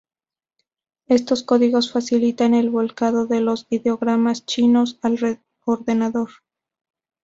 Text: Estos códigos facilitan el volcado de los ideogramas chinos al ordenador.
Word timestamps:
Estos 1.05 1.43
códigos 1.43 1.91
facilitan 1.91 2.55
el 2.55 2.71
volcado 2.71 3.27
de 3.27 3.39
los 3.39 3.67
ideogramas 3.69 4.47
chinos 4.47 4.97
al 5.03 5.39
ordenador. 5.63 6.31